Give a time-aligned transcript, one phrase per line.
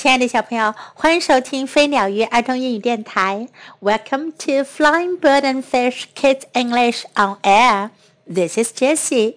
[0.00, 3.48] 亲爱的小朋友，欢迎收听飞鸟鱼儿童英语电台。
[3.80, 7.90] Welcome to Flying Bird and Fish Kids English on Air.
[8.24, 9.34] This is Jessie.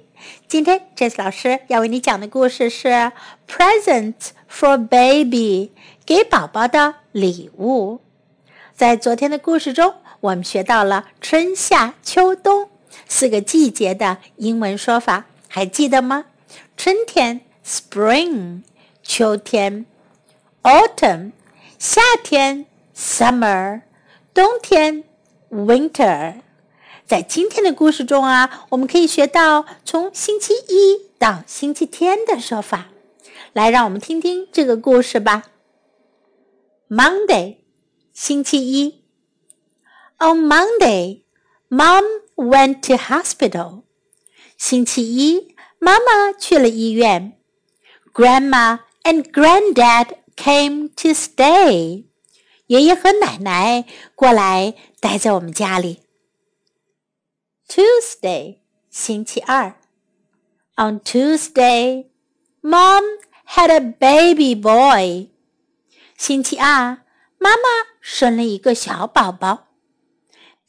[0.47, 2.89] 今天 Jessie 老师要为你讲的故事是
[3.47, 4.13] 《Present
[4.47, 5.71] for Baby》，
[6.05, 7.99] 给宝宝的礼物。
[8.75, 12.69] 在昨天的故事中，我们学到了春夏秋冬
[13.07, 16.25] 四个季节的英文说法，还记得吗？
[16.77, 18.61] 春天 （Spring），
[19.01, 19.87] 秋天。
[20.62, 21.32] autumn，
[21.78, 22.64] 夏天；
[22.94, 23.82] summer，
[24.34, 25.04] 冬天；
[25.50, 26.40] winter。
[27.06, 32.88] 在今天的故事中啊，我们可以学到从星期一到星期天的说法。
[33.52, 35.44] 来，让我们听听这个故事吧。
[36.88, 37.58] Monday，
[38.12, 39.04] 星期一。
[40.18, 41.22] On Monday,
[41.68, 42.04] Mom
[42.34, 43.82] went to hospital.
[44.58, 47.38] 星期一，妈妈去了医院。
[48.12, 52.05] Grandma and Granddad came to stay.
[52.67, 56.01] 爷爷和奶奶过来待在我们家里。
[57.67, 59.75] Tuesday，星期二。
[60.77, 62.07] On Tuesday,
[62.61, 63.03] Mom
[63.45, 65.29] had a baby boy.
[66.17, 67.03] 星期二，
[67.37, 67.63] 妈妈
[67.99, 69.67] 生了一个小宝宝。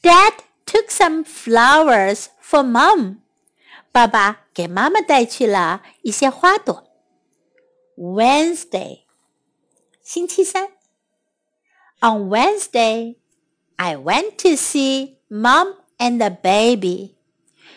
[0.02, 0.32] Dad
[0.66, 3.18] took some flowers for Mom.
[3.92, 6.88] 爸爸给妈妈带去了一些花朵。
[7.96, 9.02] Wednesday，
[10.11, 10.71] 星期三。
[11.99, 13.15] On Wednesday,
[13.75, 17.15] I went to see mom and the baby.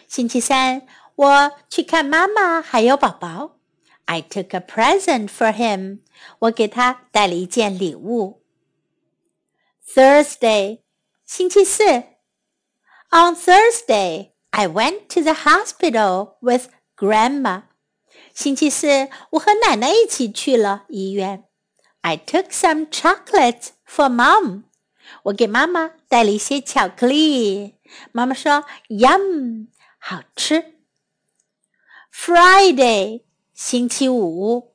[0.07, 3.57] 星期三，我去看妈妈还有宝宝。
[4.07, 6.01] I took a present for him.
[6.41, 8.43] 我给他带了一件礼物。
[9.87, 10.81] Thursday，
[11.25, 11.85] 星期四。
[13.11, 17.63] On Thursday, I went to the hospital with Grandma.
[18.35, 21.45] 星期四，我和奶奶一起去了医院。
[22.05, 24.63] I took some chocolates for mom.
[25.25, 27.75] 我给妈妈带了一些巧克力。
[28.13, 29.67] 妈妈说：“Yum，
[29.99, 30.77] 好吃。”
[32.15, 34.73] Friday，星期五。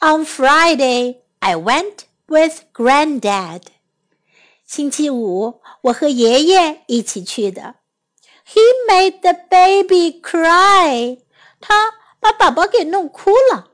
[0.00, 3.62] On Friday, I went with Granddad.
[4.66, 7.76] 星期五，我和爷爷一起去的。
[8.46, 11.20] He made the baby cry.
[11.60, 13.72] 他把宝宝给弄哭了。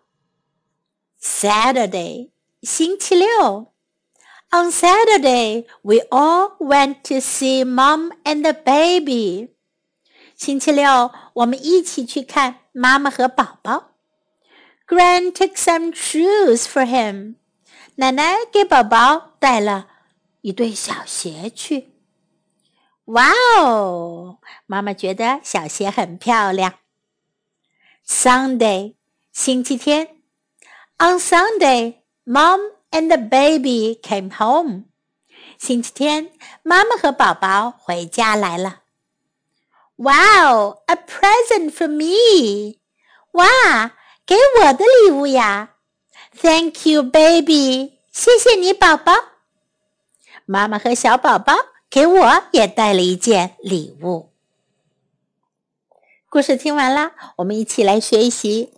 [1.20, 2.30] Saturday。
[2.64, 3.72] 星期六。
[4.50, 9.54] On Saturday, we all went to see mom and the baby.
[10.36, 13.92] 星期六，我们一起去看妈妈和宝宝。
[14.86, 17.36] Gran took some shoes for him.
[17.96, 19.86] 奶奶给宝宝带了
[20.40, 21.90] 一对小鞋去。
[23.04, 23.30] 哇
[23.60, 24.38] 哦！
[24.66, 26.74] 妈妈觉得小鞋很漂亮。
[28.06, 28.94] Sunday，
[29.32, 30.16] 星期天。
[30.98, 31.96] On Sunday,
[32.27, 34.85] Mom and baby came home.
[35.59, 36.31] 星期天，
[36.63, 38.81] 妈妈和宝宝回家来了。
[39.97, 42.79] Wow, a present for me!
[43.33, 43.93] 哇，
[44.25, 45.75] 给我的礼物呀
[46.41, 47.99] ！Thank you, baby.
[48.11, 49.13] 谢谢你，宝宝。
[50.45, 51.53] 妈妈和小宝宝
[51.89, 54.31] 给我也带了一件礼物。
[56.27, 58.73] 故事听完啦，我们一起来学习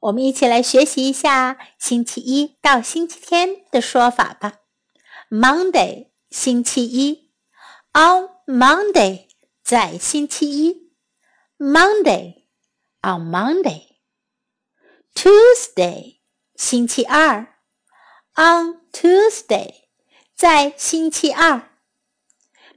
[0.00, 4.60] 我们一起来学习一下星期一到星期天的说法吧。
[5.30, 7.30] Monday，星期一。
[7.92, 9.28] On Monday，
[9.62, 10.90] 在星期一。
[11.58, 13.98] Monday，on Monday。
[15.14, 16.20] Tuesday，
[16.54, 17.58] 星期二。
[18.36, 19.74] On Tuesday，
[20.34, 21.70] 在星期二。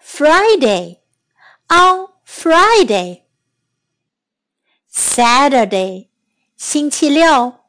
[0.00, 1.00] Friday
[1.68, 3.22] on Friday.
[4.90, 6.08] Saturday，
[6.56, 7.60] 星期六。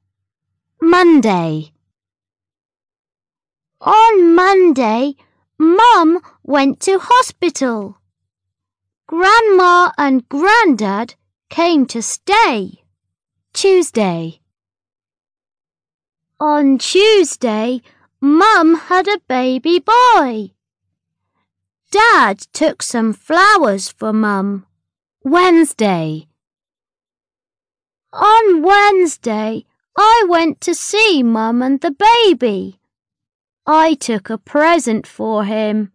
[0.83, 1.73] Monday.
[3.81, 5.15] On Monday,
[5.57, 7.98] Mum went to hospital.
[9.09, 11.15] Grandma and Grandad
[11.49, 12.83] came to stay.
[13.55, 14.43] Tuesday.
[16.39, 17.81] On Tuesday,
[18.21, 20.51] Mum had a baby boy.
[21.91, 24.67] Dad took some flowers for Mum.
[25.25, 26.29] Wednesday.
[28.13, 29.65] On Wednesday,
[29.97, 32.79] I went to see Mum and the baby.
[33.67, 35.93] I took a present for him.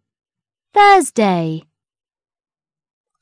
[0.74, 1.66] Thursday.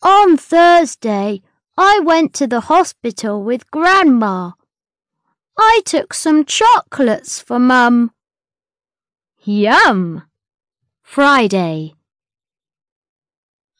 [0.03, 1.43] On Thursday,
[1.77, 4.51] I went to the hospital with Grandma.
[5.57, 8.11] I took some chocolates for Mum.
[9.43, 10.23] Yum!
[11.03, 11.93] Friday.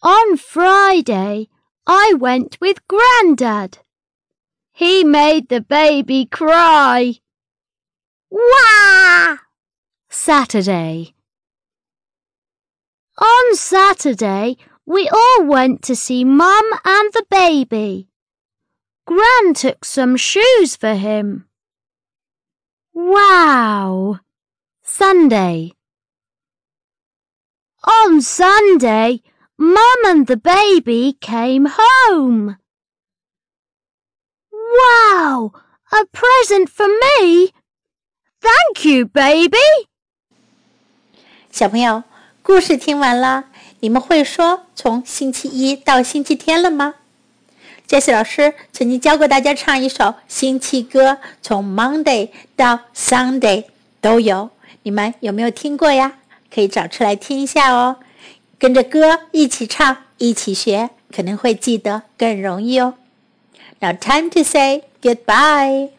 [0.04, 1.48] On Friday,
[1.88, 3.80] I went with Grandad.
[4.74, 7.16] He made the baby cry.
[8.30, 9.38] Wah!
[10.10, 11.16] Saturday.
[13.18, 18.09] On Saturday, we all went to see Mum and the baby.
[19.07, 21.47] Gran took some shoes for him.
[22.93, 24.21] Wow!
[24.83, 25.73] Sunday.
[27.85, 29.23] On Sunday,
[29.59, 32.57] Mum and the baby came home.
[34.53, 35.53] Wow!
[35.93, 37.53] A present for me?
[38.41, 39.89] Thank you, baby.
[41.51, 42.05] 小朋友，
[42.43, 43.45] 故事听完了，
[43.82, 46.96] 你们会说从星期一到星期天了吗？
[47.88, 53.66] 杰西老师曾经教过大家唱一首星期歌，从 Monday 到 Sunday
[54.00, 54.52] 都有，
[54.84, 56.14] 你们有没有听过呀？
[56.54, 57.98] 可以找出来听一下哦，
[58.60, 62.94] 跟着歌一起唱，一起学，可能会记得更容易哦。
[63.80, 65.90] Now time to say goodbye.